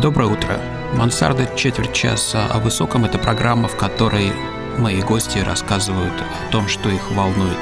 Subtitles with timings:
[0.00, 0.60] Доброе утро.
[0.92, 4.30] Мансарда четверть часа о высоком– это программа, в которой
[4.76, 7.56] мои гости рассказывают о том, что их волнует.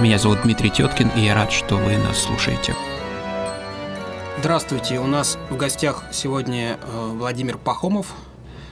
[0.00, 2.74] Меня зовут Дмитрий Теткин, и я рад, что вы нас слушаете.
[4.38, 8.08] Здравствуйте, у нас в гостях сегодня э, Владимир Пахомов,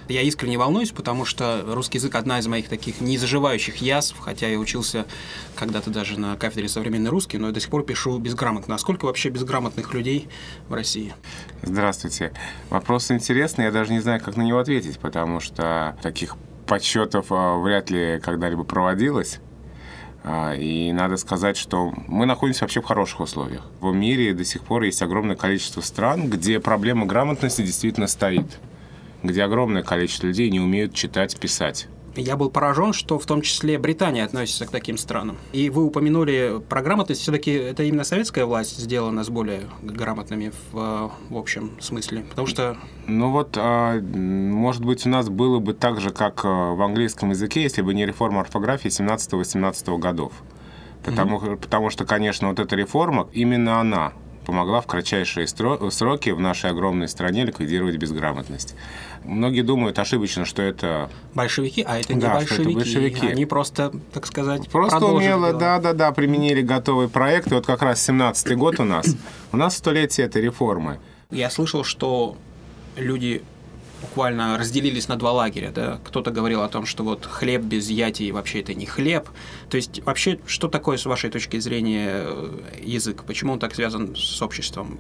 [0.09, 4.59] я искренне волнуюсь, потому что русский язык одна из моих таких незаживающих язв, хотя я
[4.59, 5.07] учился
[5.55, 8.75] когда-то даже на кафедре современный русский, но я до сих пор пишу безграмотно.
[8.75, 10.29] А сколько вообще безграмотных людей
[10.69, 11.15] в России?
[11.63, 12.33] Здравствуйте.
[12.71, 16.37] Вопрос интересный, я даже не знаю, как на него ответить, потому что таких
[16.67, 19.41] подсчетов а, вряд ли когда-либо проводилось.
[20.25, 23.65] А, и надо сказать, что мы находимся вообще в хороших условиях.
[23.81, 28.59] В мире до сих пор есть огромное количество стран, где проблема грамотности действительно стоит
[29.23, 31.89] где огромное количество людей не умеют читать, писать.
[32.19, 35.37] Я был поражен, что в том числе Британия относится к таким странам.
[35.53, 37.21] И вы упомянули про грамотность.
[37.21, 42.25] Все-таки это именно советская власть сделала нас более грамотными в, в общем смысле.
[42.29, 42.77] Потому что...
[43.07, 47.31] Ну вот, а, может быть, у нас было бы так же, как а, в английском
[47.31, 50.33] языке, если бы не реформа орфографии 17-18 годов.
[51.05, 51.57] Потому, mm-hmm.
[51.59, 54.13] потому что, конечно, вот эта реформа, именно она
[54.49, 58.75] помогла в кратчайшие сроки в нашей огромной стране ликвидировать безграмотность.
[59.23, 61.11] Многие думают ошибочно, что это...
[61.35, 62.71] Большевики, а это не да, большевики.
[62.71, 63.27] это большевики.
[63.27, 67.53] Они просто, так сказать, Просто умело, да-да-да, применили готовый проект.
[67.53, 69.15] И вот как раз 17-й год у нас.
[69.53, 70.99] У нас столетие этой реформы.
[71.31, 72.39] Я слышал, что
[72.97, 73.43] люди
[74.01, 75.71] буквально разделились на два лагеря.
[75.71, 75.99] Да?
[76.05, 79.29] Кто-то говорил о том, что вот хлеб без яти вообще это не хлеб.
[79.71, 82.51] То есть вообще, что такое с вашей точки зрения э,
[82.83, 83.25] язык?
[83.25, 84.99] Почему он так связан с обществом?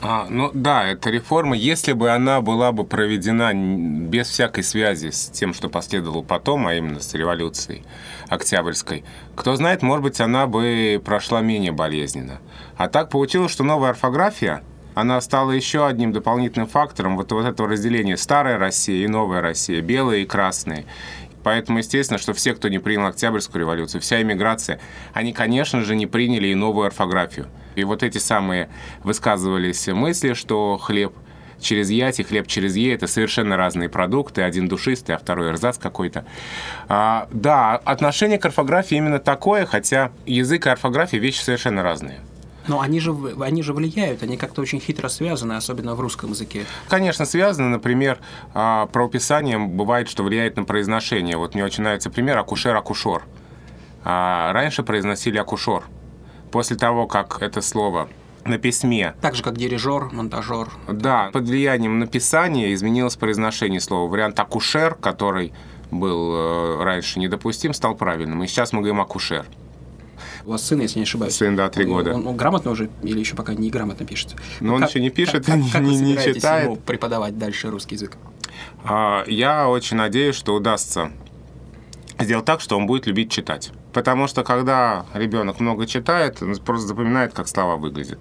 [0.00, 5.28] А, ну да, эта реформа, если бы она была бы проведена без всякой связи с
[5.28, 7.82] тем, что последовало потом, а именно с революцией
[8.28, 12.38] Октябрьской, кто знает, может быть, она бы прошла менее болезненно.
[12.76, 14.62] А так получилось, что новая орфография–
[15.00, 19.80] она стала еще одним дополнительным фактором вот, вот этого разделения старая Россия и новая Россия,
[19.80, 20.86] белые и красные.
[21.44, 24.80] Поэтому, естественно, что все, кто не принял Октябрьскую революцию, вся иммиграция,
[25.12, 27.46] они, конечно же, не приняли и новую орфографию.
[27.76, 28.70] И вот эти самые
[29.04, 31.14] высказывались мысли, что хлеб
[31.60, 34.42] через ять и хлеб через е– это совершенно разные продукты.
[34.42, 36.24] Один душистый, а второй эрзац какой-то.
[36.88, 42.18] А, да, отношение к орфографии именно такое, хотя язык и орфография– вещи совершенно разные.
[42.68, 46.66] Но они же, они же влияют, они как-то очень хитро связаны, особенно в русском языке.
[46.88, 47.68] Конечно, связаны.
[47.68, 48.18] Например,
[48.54, 51.36] а, правописание бывает, что влияет на произношение.
[51.36, 53.22] Вот мне очень нравится пример акушер-акушер.
[54.04, 55.82] А, раньше произносили акушер.
[56.50, 58.08] После того, как это слово
[58.44, 59.14] на письме.
[59.20, 60.68] Так же, как дирижер, монтажер.
[60.88, 64.10] Да, под влиянием написания изменилось произношение слова.
[64.10, 65.52] Вариант акушер, который
[65.90, 68.42] был э, раньше недопустим, стал правильным.
[68.42, 69.46] И сейчас мы говорим акушер.
[70.44, 71.34] У вас сын, если не ошибаюсь.
[71.34, 72.10] Сын, да, три года.
[72.10, 74.34] Он, он, он грамотно уже или еще пока не грамотно пишет?
[74.60, 76.64] Но он как, еще не пишет, как, как, не, не читает.
[76.64, 78.16] ему преподавать дальше русский язык?
[78.84, 81.12] А, я очень надеюсь, что удастся
[82.18, 83.70] сделать так, что он будет любить читать.
[83.92, 88.20] Потому что когда ребенок много читает, он просто запоминает, как слова выглядят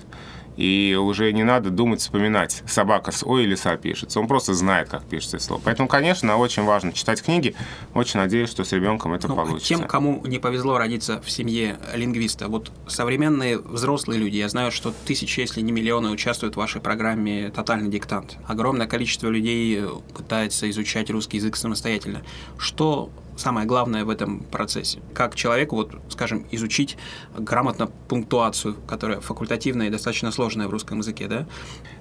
[0.57, 4.19] и уже не надо думать, вспоминать, собака с «ой» или «са» пишется.
[4.19, 5.61] Он просто знает, как пишется слово.
[5.63, 7.55] Поэтому, конечно, очень важно читать книги.
[7.93, 9.69] Очень надеюсь, что с ребенком это ну, получится.
[9.69, 14.93] Тем, кому не повезло родиться в семье лингвиста, вот современные взрослые люди, я знаю, что
[15.05, 18.37] тысячи, если не миллионы, участвуют в вашей программе «Тотальный диктант».
[18.47, 19.83] Огромное количество людей
[20.15, 22.23] пытается изучать русский язык самостоятельно.
[22.57, 24.99] Что самое главное в этом процессе?
[25.13, 26.97] Как человеку, вот, скажем, изучить
[27.37, 31.47] грамотно пунктуацию, которая факультативная и достаточно сложная в русском языке, да?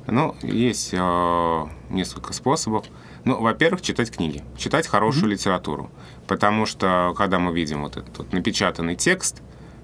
[0.07, 2.87] Ну, есть э, несколько способов.
[3.25, 5.33] Ну, во-первых, читать книги, читать хорошую mm-hmm.
[5.35, 5.91] литературу.
[6.27, 9.43] Потому что, когда мы видим вот этот вот напечатанный текст,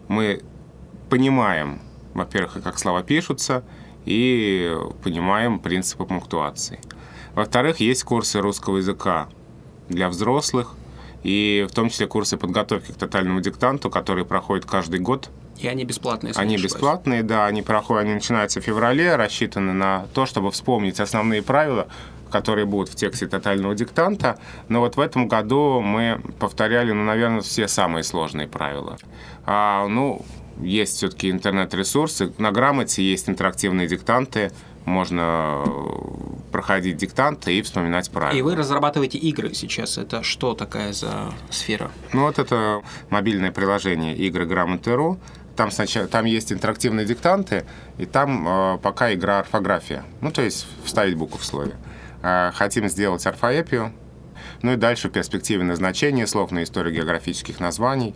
[0.09, 0.43] мы
[1.09, 1.81] понимаем,
[2.15, 3.65] во-первых, как слова пишутся,
[4.05, 6.81] и понимаем принципы пунктуации.
[7.34, 9.29] Во-вторых, есть курсы русского языка
[9.89, 10.75] для взрослых,
[11.22, 15.31] и в том числе курсы подготовки к тотальному диктанту, которые проходят каждый год.
[15.59, 20.27] И они бесплатные, Они бесплатные, да, они проходят, они начинаются в феврале, рассчитаны на то,
[20.27, 21.86] чтобы вспомнить основные правила,
[22.30, 24.39] которые будут в тексте тотального диктанта.
[24.69, 28.97] Но вот в этом году мы повторяли, ну, наверное, все самые сложные правила.
[29.45, 30.24] А, ну,
[30.60, 32.33] есть все-таки интернет-ресурсы.
[32.39, 34.53] На грамоте есть интерактивные диктанты,
[34.84, 35.65] можно
[36.51, 38.39] проходить диктанты и вспоминать правила.
[38.39, 39.99] И вы разрабатываете игры сейчас.
[39.99, 41.91] Это что такая за сфера?
[42.13, 45.19] Ну вот это мобильное приложение игры Грамоты.ру.
[45.57, 47.67] Там, сначала, там есть интерактивные диктанты,
[47.99, 50.03] и там э, пока игра орфография.
[50.23, 51.75] Ну, то есть вставить букву в слове.
[52.23, 53.93] Э, хотим сделать орфоэпию.
[54.63, 58.15] Ну и дальше в перспективе назначения слов на историю географических названий.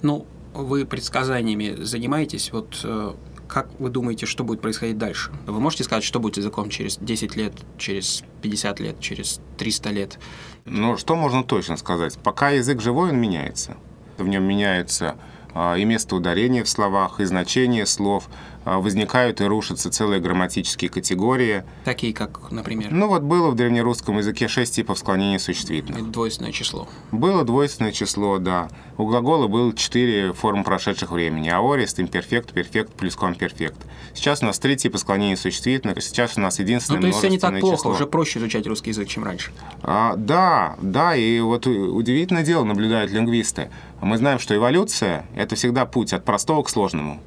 [0.00, 2.50] Ну, вы предсказаниями занимаетесь?
[2.52, 3.12] Вот э,
[3.54, 5.30] как вы думаете, что будет происходить дальше?
[5.46, 10.18] Вы можете сказать, что будет языком через 10 лет, через 50 лет, через 300 лет?
[10.64, 12.18] Ну, что можно точно сказать?
[12.18, 13.76] Пока язык живой, он меняется.
[14.18, 15.14] В нем меняются
[15.54, 18.28] а, и место ударения в словах, и значение слов,
[18.64, 21.64] возникают и рушатся целые грамматические категории.
[21.84, 22.90] Такие как, например?
[22.90, 26.10] Ну вот было в древнерусском языке шесть типов склонения существительных.
[26.10, 26.88] Двойственное число.
[27.12, 28.68] Было двойственное число, да.
[28.96, 31.48] У глагола было четыре формы прошедших времени.
[31.48, 33.78] Аорист, имперфект, перфект, плюскомперфект.
[34.14, 36.02] Сейчас у нас три типа склонения существительных.
[36.02, 37.92] Сейчас у нас единственное Ну, то есть все не так плохо, число.
[37.92, 39.52] уже проще изучать русский язык, чем раньше.
[39.82, 43.70] А, да, да, и вот удивительное дело наблюдают лингвисты.
[44.00, 47.20] Мы знаем, что эволюция— это всегда путь от простого к сложному.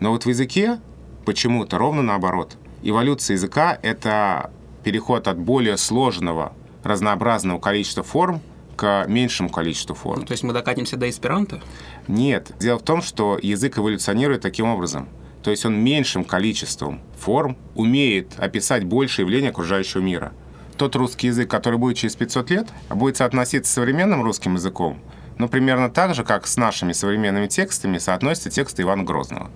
[0.00, 0.80] Но вот в языке
[1.24, 2.56] почему-то ровно наоборот.
[2.82, 4.50] Эволюция языка— это
[4.84, 6.52] переход от более сложного,
[6.84, 8.40] разнообразного количества форм
[8.76, 10.20] к меньшему количеству форм.
[10.20, 11.60] Ну, то есть мы докатимся до эсперанто?
[12.06, 12.52] Нет.
[12.60, 15.08] Дело в том, что язык эволюционирует таким образом.
[15.42, 20.32] То есть он меньшим количеством форм умеет описать больше явлений окружающего мира.
[20.76, 25.00] Тот русский язык, который будет через 500 лет, будет соотноситься с современным русским языком,
[25.36, 29.50] но примерно так же, как с нашими современными текстами соотносятся тексты Ивана Грозного.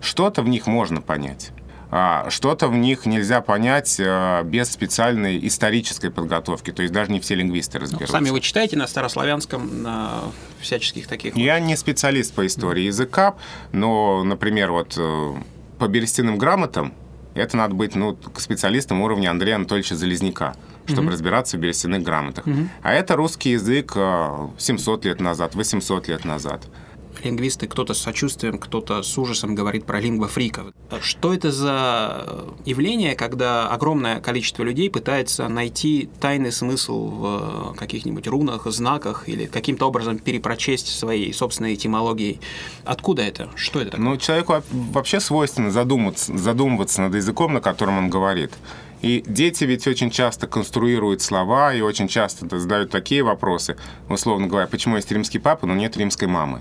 [0.00, 1.50] Что-то в них можно понять.
[1.92, 6.70] А что-то в них нельзя понять э, без специальной исторической подготовки.
[6.70, 8.12] То есть даже не все лингвисты Ну, разберутся.
[8.12, 10.20] сами вы читаете на старославянском, на
[10.60, 11.34] всяческих таких...
[11.34, 13.34] вот- Я не специалист по истории языка,
[13.72, 15.34] но, например, вот э,
[15.80, 16.94] по берестяным грамотам
[17.34, 20.54] это надо быть ну, к специалистам уровня Андрея Анатольевича Залезняка,
[20.86, 22.44] чтобы разбираться в берестяных грамотах.
[22.82, 26.66] А это русский язык э, 700 лет назад, 800 лет назад.
[27.22, 30.66] Лингвисты, кто-то с сочувствием, кто-то с ужасом говорит про лингвофриков.
[31.00, 38.66] Что это за явление, когда огромное количество людей пытается найти тайный смысл в каких-нибудь рунах,
[38.66, 42.40] знаках или каким-то образом перепрочесть своей собственной этимологией?
[42.84, 43.50] Откуда это?
[43.54, 44.06] Что это такое?
[44.06, 48.52] Ну, человеку во- вообще свойственно задуматься, задумываться над языком, на котором он говорит.
[49.02, 53.76] И дети ведь очень часто конструируют слова и очень часто задают такие вопросы,
[54.08, 56.60] условно говоря, почему есть римский папа, но нет римской мамы?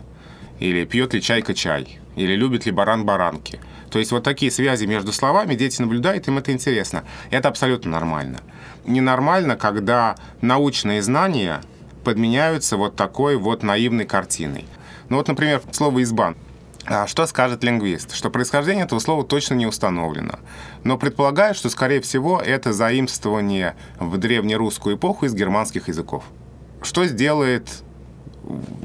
[0.60, 2.00] Или пьет ли чайка чай?
[2.16, 3.60] Или любит ли баран баранки?
[3.90, 7.04] То есть вот такие связи между словами дети наблюдают, им это интересно.
[7.32, 8.40] Это абсолютно нормально.
[8.86, 11.62] Ненормально, когда научные знания
[12.04, 14.66] подменяются вот такой вот наивной картиной.
[15.10, 16.36] Ну вот, например, слово «изба».
[16.86, 18.16] А Что скажет лингвист?
[18.16, 20.40] Что происхождение этого слова точно не установлено.
[20.84, 26.24] Но предполагает, что, скорее всего, это заимствование в древнерусскую эпоху из германских языков.
[26.82, 27.84] Что сделает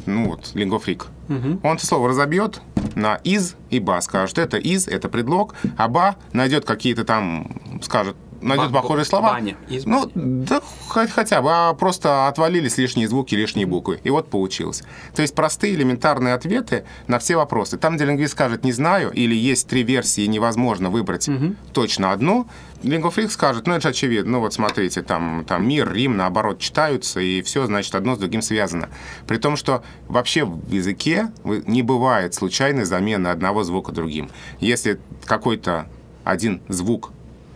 [0.07, 1.07] ну вот, лингофрик?
[1.29, 2.61] Он это слово разобьет
[2.95, 8.17] на «из» и «ба», скажет, это «из», это предлог, а «ба» найдет какие-то там, скажет,
[8.45, 9.33] найдет Ба- похожие слова.
[9.33, 9.57] баня,
[9.87, 14.01] ну, да хотя бы, а просто отвалились лишние звуки, лишние буквы.
[14.05, 14.83] И вот получилось.
[15.15, 17.79] То есть простые элементарные ответы на все вопросы.
[17.79, 21.29] Там, где лингвист скажет «не знаю» или есть три версии, невозможно выбрать
[21.73, 22.47] точно одну,
[22.83, 27.21] лингофрик скажет, ну это же очевидно, ну вот смотрите, там, там мир, Рим, наоборот, читаются,
[27.21, 28.89] и все, значит, одно с другим связано.
[29.27, 34.31] При том, что вообще в языке не бывает случайной замены одного звука другим.
[34.61, 35.89] Если какой-то
[36.25, 37.13] один звук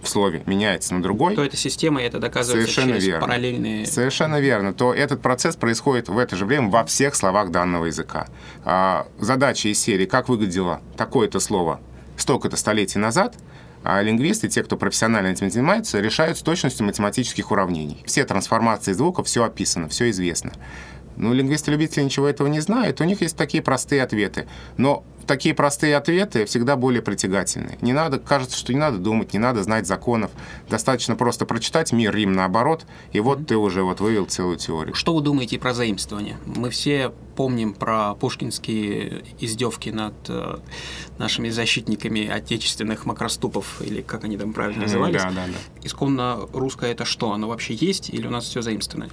[0.09, 3.27] слове меняется на другой, То эта система, и это доказывается Совершенно через верно.
[3.27, 3.87] параллельные...
[3.87, 4.75] Совершенно верно.
[4.75, 8.27] То этот процесс происходит в это же время во всех словах данного языка.
[8.65, 11.81] А, задача из серии «Как выглядело такое-то слово
[12.17, 13.37] столько-то столетий назад»
[13.85, 18.03] а лингвисты, те, кто профессионально этим занимается, решают с точностью математических уравнений.
[18.07, 20.53] Все трансформации звуков, все описано, все известно.
[21.19, 24.47] Ну, лингвисты-любители ничего этого не знают, у них есть такие простые ответы.
[24.77, 27.79] Но такие простые ответы всегда более притягательны.
[27.83, 30.31] Не надо, кажется, что не надо думать, не надо знать законов.
[30.69, 34.95] Достаточно просто прочитать «Мир, Рим» наоборот, и вот ты уже вот вывел целую теорию.
[34.95, 36.39] Что вы думаете про заимствование?
[36.47, 40.59] Мы все помним про пушкинские издевки над э,
[41.19, 45.23] нашими защитниками отечественных макроступов, или как они там правильно назывались.
[45.23, 45.87] Да, да, да.
[45.87, 47.33] Исконно русское это что?
[47.33, 49.11] Оно вообще есть или у нас все заимствовано?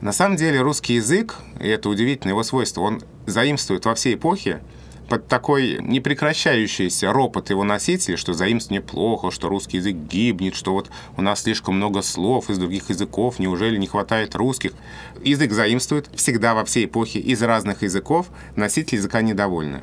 [0.00, 4.60] На самом деле русский язык, и это удивительное его свойство, он заимствует во всей эпохе
[5.08, 10.90] под такой непрекращающийся ропот его носителей, что заимствование плохо, что русский язык гибнет, что вот
[11.16, 14.72] у нас слишком много слов из других языков, неужели не хватает русских.
[15.24, 19.80] Язык заимствует всегда во всей эпохе из разных языков, носители языка недовольны.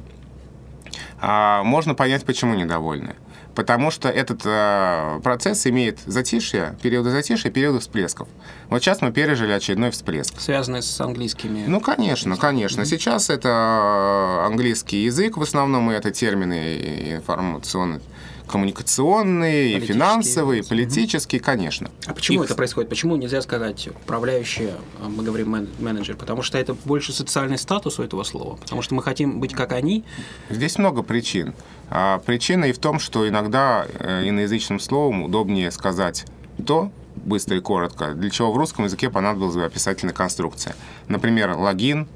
[1.20, 3.16] А можно понять, почему недовольны.
[3.56, 8.28] Потому что этот э, процесс имеет затишье, периоды затишья, периоды всплесков.
[8.70, 10.40] Вот сейчас мы пережили очередной всплеск.
[10.40, 11.64] Связанное с английскими...
[11.66, 12.86] Ну, конечно, конечно.
[12.86, 18.02] Сейчас это английский язык, в основном и это термины информационные,
[18.48, 19.94] коммуникационные, Политические.
[19.94, 21.90] финансовые, политические, конечно.
[22.06, 22.90] А почему Их- это происходит?
[22.90, 24.70] Почему нельзя сказать управляющий,
[25.02, 26.16] а мы говорим мен- менеджер?
[26.16, 28.56] Потому что это больше социальный статус у этого слова.
[28.58, 30.04] Потому что мы хотим быть как они.
[30.50, 31.54] Здесь много причин.
[31.90, 36.26] А причина и в том, что иногда э, иноязычным словом удобнее сказать
[36.66, 40.76] то, быстро и коротко, для чего в русском языке понадобилась бы описательная конструкция.
[41.08, 42.08] Например, логин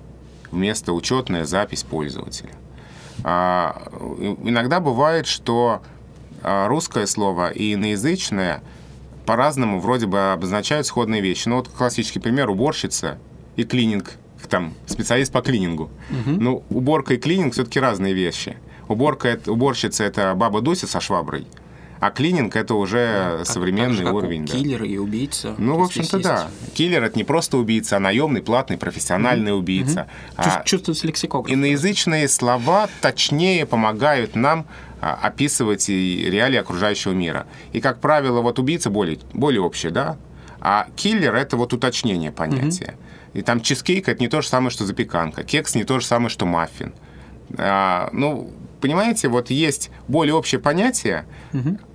[0.51, 2.49] вместо учетная запись пользователя.
[3.23, 3.81] А,
[4.19, 5.81] и- иногда бывает, что
[6.43, 8.61] русское слово и иноязычное
[9.25, 11.47] по-разному вроде бы обозначают сходные вещи.
[11.47, 13.19] Ну вот классический пример уборщица
[13.55, 14.13] и клининг,
[14.49, 15.89] там специалист по клинингу.
[16.25, 18.57] Ну уборка и клининг все-таки разные вещи.
[18.87, 21.45] Уборка это, уборщица это баба Дуся со шваброй,
[21.99, 24.43] а клининг это уже как- современный так же, как уровень.
[24.43, 24.53] у да.
[24.53, 25.55] Киллер и убийца.
[25.57, 26.49] Ну, в общем-то, да.
[26.73, 30.07] Киллер это не просто убийца, а наемный, платный, профессиональный убийца.
[30.35, 31.53] А чувств- Чувствуется лексикограф.
[31.53, 34.65] Иноязычные слова точнее помогают нам
[35.01, 37.47] а, описывать и реалии окружающего мира.
[37.71, 40.17] И, как правило, вот убийца более, более общее, да?
[40.59, 42.95] А киллер— это вот уточнение понятия.
[43.33, 45.43] И там чизкейк— это не то же самое, что запеканка.
[45.43, 46.93] Кекс— не то же самое, что маффин.
[47.57, 51.25] А, ну, понимаете, вот есть более общее понятие,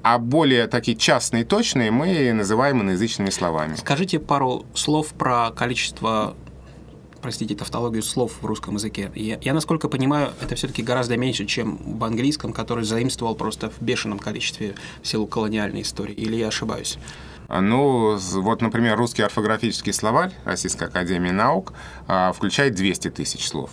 [0.03, 3.75] а более такие частные, точные мы называем иноязычными словами.
[3.77, 6.35] Скажите пару слов про количество
[7.25, 9.11] простите, тавтологию слов в русском языке.
[9.15, 13.81] Я, я насколько понимаю, это все-таки гораздо меньше, чем в английском, который заимствовал просто в
[13.81, 16.13] бешеном количестве в силу колониальной истории.
[16.13, 16.99] Или я ошибаюсь?
[17.49, 21.73] А, Ну, вот, например, русский орфографический словарь Российской Академии Наук
[22.07, 23.71] а, включает 200 тысяч слов.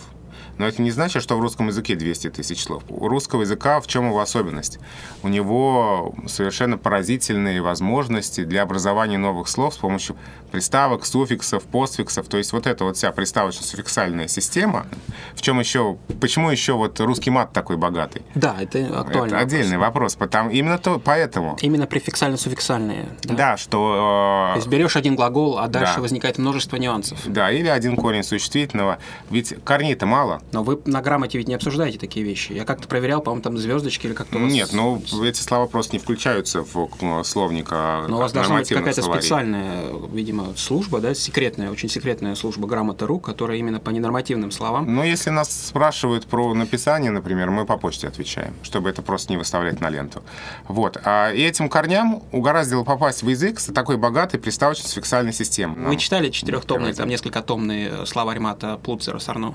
[0.62, 2.84] Но это не значит, что в русском языке 200 тысяч слов.
[2.88, 4.78] У русского языка в чем его особенность?
[5.24, 10.14] У него совершенно поразительные возможности для образования новых слов с помощью
[10.52, 12.28] приставок, суффиксов, постфиксов.
[12.28, 14.86] То есть вот эта вот вся приставочно-суффиксальная система.
[15.34, 18.22] В чем еще, почему еще вот русский мат такой богатый?
[18.34, 19.34] Да, это актуально.
[19.34, 20.14] Это отдельный вопрос.
[20.14, 21.56] Потому, именно то, поэтому.
[21.60, 23.08] Именно префиксально-суффиксальные.
[23.24, 23.34] Да.
[23.34, 26.02] Да, что э, То есть берешь один глагол, а дальше Да.
[26.02, 27.18] возникает множество нюансов.
[27.26, 28.98] Да, или один корень существительного.
[29.30, 30.42] Ведь корней-то мало.
[30.52, 32.52] Но вы на грамоте ведь не обсуждаете такие вещи.
[32.52, 34.52] Я как-то проверял, по-моему, там звездочки или как-то вас...
[34.52, 38.58] Нет, ну эти слова просто не включаются в э, словник а, Но у вас должна
[38.58, 44.50] быть какая-то специальная, видимо, служба, да, секретная, очень секретная служба грамота.ру, которая именно по ненормативным
[44.50, 44.94] словам.
[44.94, 49.36] Но если нас спрашивают про написание, например, мы по почте отвечаем, чтобы это просто не
[49.36, 50.22] выставлять на ленту.
[50.68, 50.98] Вот.
[51.04, 55.76] А и этим корням угораздило попасть в язык с такой богатой приставочно-фиксальной системой.
[55.76, 59.54] Вы Нам- читали четырехтомный, первый там несколько томный словарь мата Плуцера Сарно?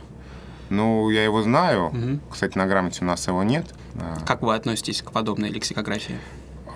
[0.70, 2.20] Ну, я его знаю.
[2.29, 3.65] Кстати, на грамоте у нас его нет.
[4.25, 6.20] Как вы относитесь к подобной лексикографии?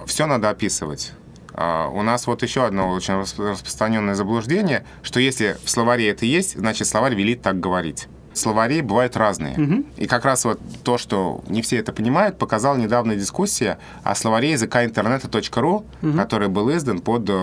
[0.05, 1.13] все надо описывать.
[1.53, 6.25] А, У нас вот еще одно очень расп- распространенное заблуждение, что если в словаре это
[6.25, 8.07] есть, значит словарь велит так говорить.
[8.33, 9.83] Словари бывают разные.
[9.97, 14.51] И как раз вот то, что не все это понимают, показала недавняя дискуссия о словаре
[14.51, 15.85] языка интернета.ру,
[16.15, 17.33] который был издан под э,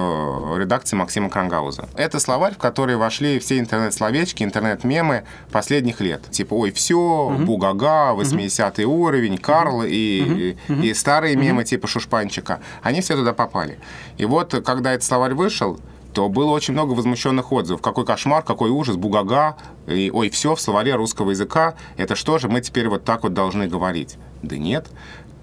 [0.59, 1.89] редакцией Максима Крангауза.
[1.95, 6.23] Это словарь, в который вошли все интернет-словечки, интернет-мемы последних лет.
[6.31, 12.61] Типа «Ой, все», «Бугага», «80 уровень», «Карл» и, и, и старые мемы типа «Шушпанчика».
[12.83, 13.79] Они все туда попали.
[14.17, 15.79] И вот, когда этот словарь вышел,
[16.13, 17.83] то было очень много возмущенных отзывов.
[17.83, 21.75] Какой кошмар, какой ужас, бугага, и ой, все в словаре русского языка.
[21.97, 24.17] Это что же, мы теперь вот так вот должны говорить?
[24.43, 24.89] Да нет.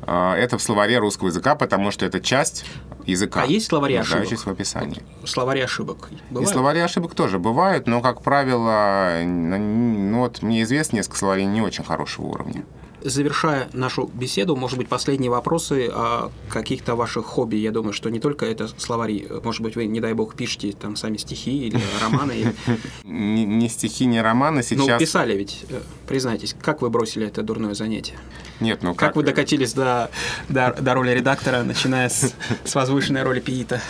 [0.08, 2.66] А, Это в словаре русского языка, потому что это часть
[3.06, 3.44] языка.
[3.44, 4.28] А есть словари ошибок?
[4.28, 5.02] в описании.
[5.26, 6.10] Словари ошибок.
[6.12, 6.50] И Бывают?
[6.50, 11.84] словари ошибок тоже бывают, но, как правило, ну вот мне известно несколько словарей не очень
[11.84, 12.66] хорошего уровня.
[13.08, 17.56] Завершая нашу беседу, может быть, последние вопросы о каких-то ваших хобби.
[17.56, 19.28] Я думаю, что не только это словари.
[19.44, 22.56] Может быть, вы, не дай бог, пишете там сами стихи или романы.
[23.04, 25.00] ни стихи, ни романы Ну, сейчас...
[25.00, 28.16] писали ведь, э, признайтесь, как вы бросили это дурное занятие?
[28.60, 30.10] Нет, ну Как вы докатились до,
[30.50, 32.34] до, роли редактора, начиная с,
[32.64, 33.82] с возвышенной роли пиита?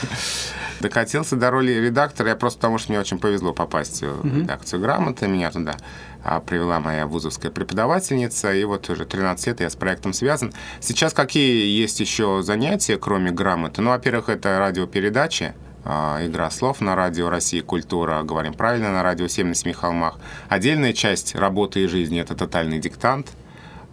[0.81, 5.25] Докатился до роли редактора я просто потому, что мне очень повезло попасть в редакцию «Грамоты».
[5.27, 5.77] Меня туда
[6.45, 10.53] привела моя вузовская преподавательница, и вот уже 13 лет я с проектом связан.
[10.79, 13.81] Сейчас какие есть еще занятия, кроме «Грамоты»?
[13.81, 15.53] Ну, во-первых, это радиопередачи,
[15.83, 20.17] а, игра слов на радио России Культура, говорим правильно, на радио 7 на семи холмах.
[20.49, 23.31] Отдельная часть работы и жизни– это тотальный диктант.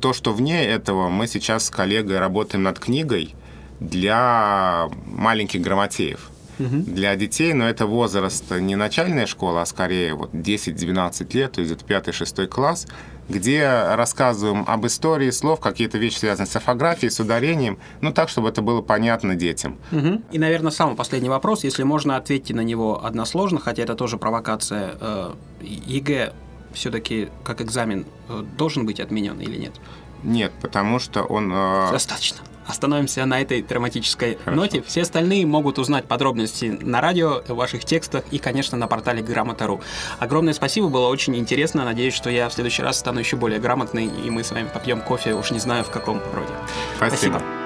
[0.00, 3.34] То, что вне этого, мы сейчас с коллегой работаем над книгой
[3.78, 6.31] для маленьких грамотеев.
[6.58, 11.72] Для детей, но это возраст не начальная школа, а скорее вот 10-12 лет, то есть
[11.72, 12.86] это 5-6 класс,
[13.28, 18.48] где рассказываем об истории слов, какие-то вещи связанные с орфографией, с ударением, ну так, чтобы
[18.48, 19.78] это было понятно детям.
[19.90, 20.24] Мгм.
[20.30, 24.94] И, наверное, самый последний вопрос, если можно, ответьте на него односложно, хотя это тоже провокация.
[25.00, 25.32] Э,
[25.62, 26.32] ЕГЭ
[26.72, 29.72] все-таки как экзамен э, должен быть отменен или нет?
[30.22, 31.52] Нет, потому что он...
[31.52, 31.90] Э...
[31.92, 32.38] Достаточно.
[32.66, 34.60] Остановимся на этой драматической Хорошо.
[34.60, 34.82] ноте.
[34.82, 39.80] Все остальные могут узнать подробности на радио, в ваших текстах и, конечно, на портале Грамота.ру.
[40.20, 41.84] Огромное спасибо, было очень интересно.
[41.84, 45.00] Надеюсь, что я в следующий раз стану еще более грамотной, и мы с вами попьем
[45.00, 46.52] кофе, уж не знаю в каком роде.
[46.96, 47.16] Спасибо.
[47.16, 47.61] спасибо.